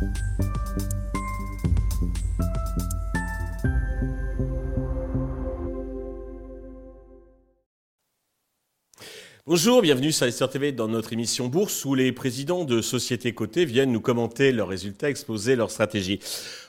you 0.00 0.49
Bonjour, 9.50 9.82
bienvenue 9.82 10.12
sur 10.12 10.22
Investir 10.22 10.48
TV 10.48 10.70
dans 10.70 10.86
notre 10.86 11.12
émission 11.12 11.48
Bourse 11.48 11.84
où 11.84 11.96
les 11.96 12.12
présidents 12.12 12.62
de 12.62 12.80
sociétés 12.80 13.34
cotées 13.34 13.64
viennent 13.64 13.90
nous 13.90 14.00
commenter 14.00 14.52
leurs 14.52 14.68
résultats, 14.68 15.10
exposer 15.10 15.56
leurs 15.56 15.72
stratégies. 15.72 16.20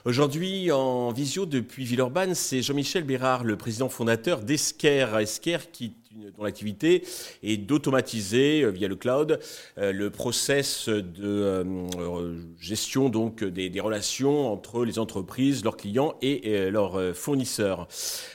Aujourd'hui, 0.04 0.72
en 0.72 1.12
visio 1.12 1.46
depuis 1.46 1.84
Villeurbanne, 1.84 2.34
c'est 2.34 2.60
Jean-Michel 2.60 3.04
Bérard, 3.04 3.44
le 3.44 3.56
président 3.56 3.88
fondateur 3.88 4.40
d'Esker. 4.40 5.06
Esker 5.20 5.58
qui 5.72 5.92
dont 6.36 6.42
l'activité 6.42 7.04
est 7.44 7.56
d'automatiser 7.56 8.62
euh, 8.62 8.70
via 8.70 8.88
le 8.88 8.96
cloud 8.96 9.38
euh, 9.78 9.92
le 9.92 10.10
process 10.10 10.88
de 10.88 11.04
euh, 11.22 12.34
gestion 12.58 13.10
donc 13.10 13.44
des, 13.44 13.80
relations 13.80 14.52
entre 14.52 14.84
les 14.84 14.98
entreprises, 14.98 15.62
leurs 15.62 15.76
clients 15.76 16.16
et 16.20 16.68
leurs 16.68 17.14
fournisseurs. 17.14 17.86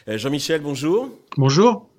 Jean-Michel, 0.07 0.61
bonjour. 0.61 1.09
Bonjour. 1.35 1.89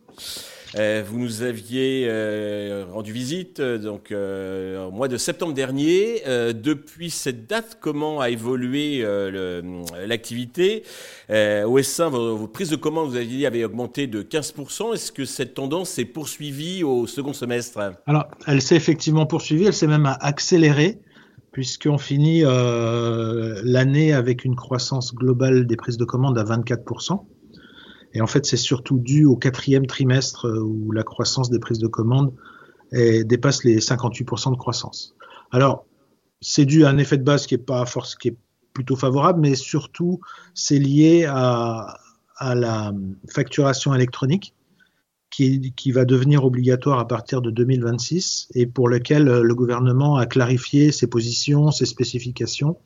Euh, 0.77 1.03
vous 1.07 1.19
nous 1.19 1.43
aviez 1.43 2.07
euh, 2.09 2.85
rendu 2.93 3.13
visite 3.13 3.61
euh, 3.61 3.79
donc 3.79 4.13
au 4.13 4.91
mois 4.91 5.09
de 5.09 5.17
septembre 5.17 5.55
dernier. 5.55 6.23
depuis 6.55 7.11
cette 7.11 7.47
date, 7.47 7.79
comment 7.81 8.21
a 8.21 8.31
évolué 8.31 9.05
l'activité? 10.07 10.83
Au 11.31 11.79
S1, 11.79 12.11
vos, 12.11 12.49
prises 12.49 12.71
de 12.71 12.77
commande, 12.77 13.11
vous 13.11 13.17
aviez 13.17 13.39
dit, 13.39 13.47
avaient 13.47 13.65
augmenté 13.65 14.07
de 14.07 14.23
15%. 14.23 14.95
Est-ce 14.95 15.13
que 15.13 15.25
cette 15.25 15.55
tendance 15.55 15.91
s'est 15.91 16.05
poursuivie 16.05 16.85
au 16.85 17.07
second 17.07 17.33
semestre? 17.33 17.79
Alors, 18.07 18.27
elle 18.47 18.63
s'est 18.63 18.77
effectivement 18.77 19.27
poursuivie, 19.27 19.67
elle 19.67 19.75
s'est 19.75 19.87
même 19.87 20.13
accélérée 20.21 21.01
puisqu'on 21.53 21.99
finit 21.99 22.43
l'année 22.43 24.13
avec 24.13 24.45
une 24.45 24.57
croissance 24.57 25.15
globale 25.15 25.67
des 25.67 25.77
prises 25.77 25.97
de 25.97 26.05
commande 26.05 26.39
à 26.39 26.45
24%. 26.45 27.25
Et 28.15 28.21
en 28.21 28.27
fait, 28.27 28.47
c'est 28.47 28.57
surtout 28.57 28.99
dû 28.99 29.25
au 29.25 29.37
quatrième 29.37 29.87
trimestre 29.87 30.47
euh, 30.47 30.61
où 30.61 30.93
la 30.93 31.03
croissance 31.03 31.51
des 31.51 31.59
prises 31.59 31.79
de 31.79 31.89
commandes 31.89 32.33
dépasse 32.91 33.65
les 33.65 33.81
58% 33.81 34.53
de 34.53 34.57
croissance. 34.57 35.15
Alors, 35.51 35.85
c'est 36.41 36.65
dû 36.65 36.87
à 36.87 36.89
un 36.89 36.97
effet 36.97 37.19
de 37.19 37.23
base 37.23 37.47
qui 37.47 37.55
est 37.55 37.59
pas 37.59 37.85
plutôt 38.73 38.97
favorable, 38.97 39.41
mais 39.41 39.55
surtout 39.55 40.21
c'est 40.55 40.79
lié 40.79 41.27
à, 41.29 41.99
à, 42.37 42.55
la 42.55 42.93
facturation 43.29 43.95
électronique 43.95 44.55
qui, 45.31 45.73
qui, 45.77 45.93
va 45.93 46.05
devenir 46.05 46.45
obligatoire 46.45 46.99
à 46.99 47.09
partir 47.09 47.43
de 47.43 47.51
2026 47.51 48.49
et 48.55 48.67
pour 48.67 48.89
lequel 48.89 49.29
euh, 49.29 49.43
le 49.43 49.55
gouvernement 49.55 50.17
a 50.17 50.27
clarifié 50.27 50.93
ses 50.93 51.07
positions, 51.07 51.71
ses 51.71 51.87
spécifications 51.87 52.79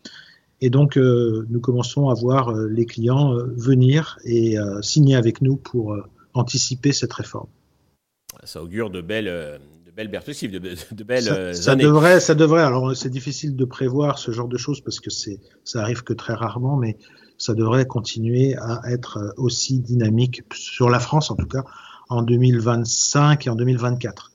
et 0.64 0.70
donc, 0.70 0.96
euh, 0.96 1.44
nous 1.50 1.60
commençons 1.60 2.08
à 2.08 2.14
voir 2.14 2.50
euh, 2.50 2.68
les 2.68 2.86
clients 2.86 3.34
euh, 3.34 3.52
venir 3.56 4.20
et 4.24 4.56
signer 4.80 5.16
avec 5.16 5.42
nous 5.42 5.56
pour 5.56 5.96
anticiper 6.34 6.92
cette 6.92 7.12
réforme. 7.12 7.48
Ça 8.44 8.62
augure 8.62 8.88
de 8.88 9.00
belles, 9.00 9.26
de 9.26 9.90
belles 9.90 10.10
perspectives, 10.10 10.52
de, 10.52 11.04
belles 11.04 11.22
ça, 11.22 11.52
ça 11.52 11.74
Devrait, 11.74 12.20
ça 12.20 12.36
devrait. 12.36 12.62
Alors, 12.62 12.96
c'est 12.96 13.10
difficile 13.10 13.56
de 13.56 13.64
prévoir 13.64 14.18
ce 14.18 14.30
genre 14.30 14.46
de 14.46 14.56
choses 14.56 14.80
parce 14.80 15.00
que 15.00 15.10
c'est, 15.10 15.40
ça 15.64 15.82
arrive 15.82 16.04
que 16.04 16.12
très 16.12 16.34
rarement, 16.34 16.76
mais 16.76 16.96
ça 17.38 17.54
devrait 17.54 17.86
continuer 17.86 18.54
à 18.56 18.82
être 18.88 19.34
aussi 19.36 19.80
dynamique 19.80 20.42
sur 20.54 20.88
la 20.88 21.00
France, 21.00 21.32
en 21.32 21.36
tout 21.36 21.48
cas, 21.48 21.64
en 22.08 22.22
2025 22.22 23.48
et 23.48 23.50
en 23.50 23.56
2024 23.56 24.31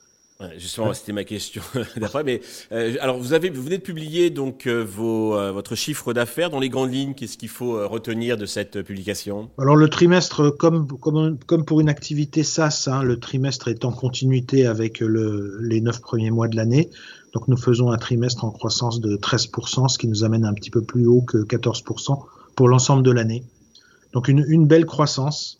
justement, 0.56 0.94
c'était 0.94 1.12
ma 1.12 1.24
question 1.24 1.62
d'après. 1.96 2.22
Mais 2.22 2.40
euh, 2.70 2.94
alors, 3.00 3.18
vous 3.18 3.32
avez, 3.32 3.50
vous 3.50 3.62
venez 3.62 3.78
de 3.78 3.82
publier 3.82 4.30
donc 4.30 4.66
euh, 4.66 4.84
vos, 4.84 5.36
euh, 5.36 5.50
votre 5.50 5.74
chiffre 5.74 6.12
d'affaires 6.12 6.50
dans 6.50 6.60
les 6.60 6.68
grandes 6.68 6.92
lignes. 6.92 7.14
Qu'est-ce 7.14 7.36
qu'il 7.36 7.48
faut 7.48 7.88
retenir 7.88 8.36
de 8.36 8.46
cette 8.46 8.82
publication? 8.82 9.50
Alors, 9.58 9.74
le 9.74 9.88
trimestre, 9.88 10.50
comme, 10.56 10.86
comme, 10.86 11.38
comme 11.38 11.64
pour 11.64 11.80
une 11.80 11.88
activité 11.88 12.44
SaaS, 12.44 12.86
hein, 12.86 13.02
le 13.02 13.18
trimestre 13.18 13.66
est 13.68 13.84
en 13.84 13.90
continuité 13.90 14.66
avec 14.66 15.00
le, 15.00 15.58
les 15.60 15.80
neuf 15.80 16.00
premiers 16.00 16.30
mois 16.30 16.46
de 16.46 16.56
l'année. 16.56 16.90
Donc, 17.34 17.48
nous 17.48 17.56
faisons 17.56 17.90
un 17.90 17.98
trimestre 17.98 18.44
en 18.44 18.50
croissance 18.50 19.00
de 19.00 19.16
13%, 19.16 19.88
ce 19.88 19.98
qui 19.98 20.06
nous 20.06 20.22
amène 20.22 20.44
un 20.44 20.54
petit 20.54 20.70
peu 20.70 20.82
plus 20.82 21.06
haut 21.06 21.22
que 21.22 21.38
14% 21.38 22.16
pour 22.54 22.68
l'ensemble 22.68 23.02
de 23.02 23.10
l'année. 23.10 23.42
Donc, 24.12 24.28
une, 24.28 24.44
une 24.48 24.66
belle 24.66 24.86
croissance. 24.86 25.58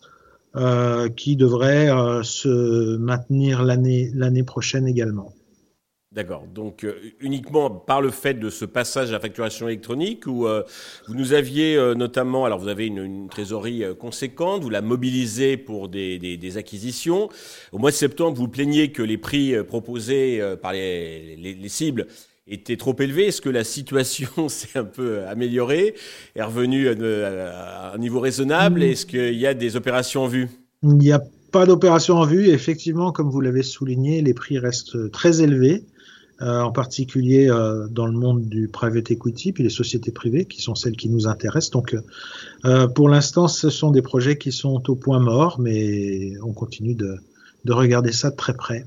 Euh, 0.55 1.09
qui 1.09 1.35
devrait 1.35 1.91
euh, 1.91 2.23
se 2.23 2.97
maintenir 2.97 3.61
l'année 3.61 4.43
prochaine 4.43 4.87
également. 4.87 5.31
D'accord. 6.11 6.47
Donc 6.51 6.83
euh, 6.83 6.95
uniquement 7.19 7.69
par 7.69 8.01
le 8.01 8.09
fait 8.09 8.33
de 8.33 8.49
ce 8.49 8.65
passage 8.65 9.09
à 9.09 9.11
la 9.11 9.19
facturation 9.19 9.67
électronique, 9.67 10.25
où 10.25 10.47
vous 11.07 11.13
nous 11.13 11.33
aviez 11.33 11.77
notamment, 11.95 12.45
alors 12.45 12.57
vous 12.57 12.67
avez 12.67 12.87
une, 12.87 13.29
trésorerie 13.29 13.83
conséquente, 13.99 14.63
vous 14.63 14.71
la 14.71 14.81
mobilisez 14.81 15.55
pour 15.55 15.87
des, 15.87 16.17
des, 16.17 16.57
acquisitions. 16.57 17.29
Au 17.71 17.77
mois 17.77 17.91
de 17.91 17.95
septembre, 17.95 18.35
vous 18.35 18.47
plaignez 18.47 18.91
que 18.91 19.03
les 19.03 19.19
prix 19.19 19.53
proposés 19.63 20.41
par 20.63 20.73
les, 20.73 21.35
les 21.35 21.69
cibles 21.69 22.07
était 22.49 22.77
trop 22.77 22.95
élevé 22.99 23.27
Est-ce 23.27 23.41
que 23.41 23.49
la 23.49 23.63
situation 23.63 24.49
s'est 24.49 24.77
un 24.77 24.83
peu 24.83 25.25
améliorée, 25.27 25.95
est 26.35 26.43
revenue 26.43 26.89
à 26.89 27.93
un 27.93 27.97
niveau 27.97 28.19
raisonnable 28.19 28.83
Est-ce 28.83 29.05
qu'il 29.05 29.35
y 29.35 29.47
a 29.47 29.53
des 29.53 29.75
opérations 29.75 30.23
en 30.23 30.27
vue? 30.27 30.49
Il 30.83 30.97
n'y 30.97 31.11
a 31.11 31.21
pas 31.51 31.65
d'opération 31.65 32.15
en 32.17 32.25
vue. 32.25 32.47
Effectivement, 32.49 33.11
comme 33.11 33.29
vous 33.29 33.41
l'avez 33.41 33.63
souligné, 33.63 34.21
les 34.21 34.33
prix 34.33 34.59
restent 34.59 35.11
très 35.11 35.41
élevés, 35.41 35.83
euh, 36.41 36.61
en 36.61 36.71
particulier 36.71 37.49
euh, 37.49 37.87
dans 37.89 38.05
le 38.05 38.13
monde 38.13 38.47
du 38.47 38.69
private 38.69 39.11
equity, 39.11 39.51
puis 39.51 39.63
les 39.63 39.69
sociétés 39.69 40.11
privées, 40.11 40.45
qui 40.45 40.61
sont 40.61 40.75
celles 40.75 40.95
qui 40.95 41.09
nous 41.09 41.27
intéressent. 41.27 41.71
Donc, 41.71 41.95
euh, 42.65 42.87
pour 42.87 43.09
l'instant, 43.09 43.47
ce 43.47 43.69
sont 43.69 43.91
des 43.91 44.01
projets 44.01 44.37
qui 44.37 44.51
sont 44.51 44.89
au 44.89 44.95
point 44.95 45.19
mort, 45.19 45.59
mais 45.59 46.33
on 46.43 46.53
continue 46.53 46.95
de, 46.95 47.17
de 47.65 47.73
regarder 47.73 48.11
ça 48.11 48.29
de 48.29 48.35
très 48.35 48.53
près. 48.53 48.85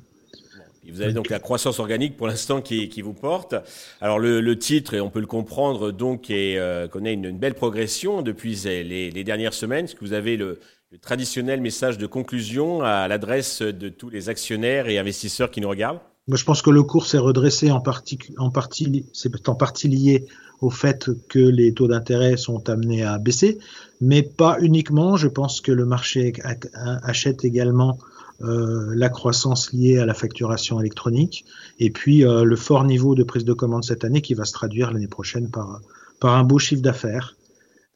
Vous 0.91 1.00
avez 1.00 1.12
donc 1.12 1.28
la 1.28 1.38
croissance 1.38 1.78
organique 1.78 2.16
pour 2.16 2.26
l'instant 2.26 2.60
qui, 2.60 2.88
qui, 2.88 3.03
vous 3.03 3.12
porte. 3.12 3.54
Alors 4.00 4.19
le, 4.19 4.41
le, 4.41 4.59
titre, 4.59 4.94
et 4.94 5.00
on 5.00 5.10
peut 5.10 5.20
le 5.20 5.26
comprendre, 5.26 5.93
donc 5.93 6.28
est, 6.28 6.59
euh, 6.59 6.88
connaît 6.88 7.15
une, 7.15 7.25
une, 7.25 7.38
belle 7.38 7.54
progression 7.54 8.22
depuis 8.22 8.60
les, 8.65 9.10
les, 9.10 9.25
dernières 9.25 9.54
semaines. 9.54 9.84
Est-ce 9.84 9.94
que 9.94 10.04
vous 10.04 10.12
avez 10.12 10.37
le, 10.37 10.59
le, 10.91 10.98
traditionnel 10.98 11.60
message 11.60 11.98
de 11.98 12.06
conclusion 12.06 12.82
à 12.82 13.06
l'adresse 13.06 13.62
de 13.62 13.88
tous 13.88 14.10
les 14.10 14.28
actionnaires 14.28 14.88
et 14.88 14.98
investisseurs 14.98 15.53
qui 15.53 15.60
nous 15.60 15.69
regardent 15.69 16.00
Moi, 16.26 16.37
je 16.37 16.44
pense 16.44 16.62
que 16.62 16.71
le 16.71 16.82
cours 16.82 17.06
s'est 17.06 17.19
redressé 17.19 17.71
en 17.71 17.81
partie, 17.81 18.19
en 18.38 18.50
partie, 18.50 19.06
c'est 19.12 19.48
en 19.48 19.54
partie 19.54 19.87
lié 19.87 20.26
au 20.60 20.71
fait 20.71 21.10
que 21.28 21.38
les 21.38 21.75
taux 21.75 21.88
d'intérêt 21.88 22.37
sont 22.37 22.69
amenés 22.69 23.04
à 23.04 23.19
baisser, 23.19 23.59
mais 24.00 24.22
pas 24.22 24.56
uniquement. 24.60 25.16
Je 25.16 25.28
pense 25.28 25.60
que 25.60 25.71
le 25.71 25.84
marché 25.84 26.32
achète 26.75 27.44
également 27.44 27.98
euh, 28.42 28.92
la 28.94 29.08
croissance 29.08 29.72
liée 29.72 29.98
à 29.98 30.06
la 30.06 30.14
facturation 30.14 30.80
électronique, 30.80 31.44
et 31.78 31.91
puis 31.91 32.25
euh, 32.25 32.44
le 32.44 32.56
fort 32.56 32.84
niveau 32.84 33.14
de 33.14 33.22
prise 33.22 33.44
de 33.44 33.53
commande 33.53 33.84
cette 33.84 34.04
année 34.04 34.20
qui 34.20 34.34
va 34.34 34.44
se 34.44 34.53
traduire 34.53 34.92
l'année 34.92 35.08
prochaine 35.08 35.50
par, 35.50 35.80
un 36.22 36.44
beau 36.44 36.58
chiffre 36.58 36.82
d'affaires. 36.82 37.36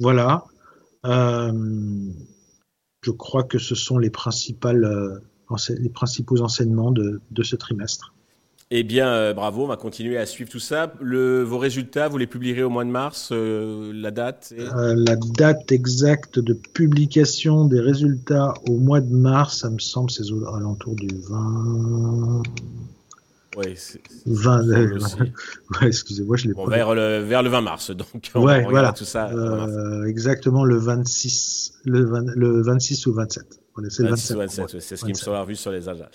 Voilà. 0.00 0.44
Euh, 1.04 1.52
je 3.02 3.10
crois 3.12 3.44
que 3.44 3.58
ce 3.58 3.74
sont 3.74 3.98
les, 3.98 4.10
principales, 4.10 5.20
les 5.68 5.90
principaux 5.90 6.40
enseignements 6.40 6.90
de 6.90 7.42
ce 7.42 7.54
trimestre. 7.54 8.15
Eh 8.72 8.82
bien, 8.82 9.06
euh, 9.06 9.32
bravo, 9.32 9.62
on 9.62 9.68
va 9.68 9.76
continuer 9.76 10.18
à 10.18 10.26
suivre 10.26 10.50
tout 10.50 10.58
ça. 10.58 10.92
Le, 11.00 11.44
vos 11.44 11.58
résultats, 11.58 12.08
vous 12.08 12.18
les 12.18 12.26
publierez 12.26 12.64
au 12.64 12.68
mois 12.68 12.84
de 12.84 12.90
mars, 12.90 13.28
euh, 13.30 13.92
la 13.94 14.10
date 14.10 14.52
euh, 14.58 14.94
La 14.96 15.14
date 15.14 15.70
exacte 15.70 16.40
de 16.40 16.52
publication 16.52 17.66
des 17.66 17.78
résultats 17.78 18.54
au 18.68 18.76
mois 18.78 19.00
de 19.00 19.14
mars, 19.14 19.58
ça 19.58 19.70
me 19.70 19.78
semble, 19.78 20.10
c'est 20.10 20.28
aux 20.32 20.44
alentours 20.52 20.96
du 20.96 21.06
20... 21.28 22.42
Oui, 23.56 23.72
c'est 23.76 24.02
20, 24.26 24.68
ouais, 24.68 25.86
excusez-moi, 25.86 26.36
je 26.36 26.48
l'ai 26.48 26.52
bon, 26.52 26.66
pas. 26.66 26.72
Vers 26.72 26.94
le, 26.94 27.20
vers 27.20 27.42
le 27.44 27.48
20 27.48 27.60
mars, 27.62 27.90
donc. 27.92 28.08
On 28.34 28.44
ouais, 28.44 28.64
voilà. 28.64 28.92
Tout 28.92 29.04
ça. 29.04 29.30
exactement 30.06 30.64
le 30.64 30.76
26, 30.76 31.72
le, 31.84 32.04
20, 32.04 32.34
le 32.34 32.62
26 32.62 33.06
ou 33.06 33.14
27. 33.14 33.60
C'est 33.88 34.02
le 34.02 34.10
27. 34.10 34.36
27 34.36 34.80
c'est 34.80 34.96
ce 34.96 35.04
qui 35.04 35.12
me 35.12 35.16
sera 35.16 35.40
revu 35.40 35.54
sur 35.54 35.70
les 35.70 35.88
agendas. 35.88 36.10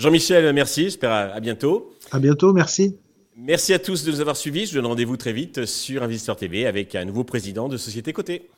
Jean-Michel, 0.00 0.50
merci. 0.54 0.84
J'espère 0.84 1.12
à, 1.12 1.40
bientôt. 1.40 1.94
À 2.10 2.18
bientôt, 2.18 2.54
merci. 2.54 2.96
Merci 3.36 3.74
à 3.74 3.78
tous 3.78 4.02
de 4.02 4.10
nous 4.10 4.20
avoir 4.22 4.34
suivis. 4.34 4.64
Je 4.64 4.70
vous 4.70 4.76
donne 4.76 4.86
rendez-vous 4.86 5.18
très 5.18 5.34
vite 5.34 5.66
sur 5.66 6.02
Investor 6.02 6.36
TV 6.36 6.66
avec 6.66 6.94
un 6.94 7.04
nouveau 7.04 7.22
président 7.22 7.68
de 7.68 7.76
Société 7.76 8.14
Côté. 8.14 8.48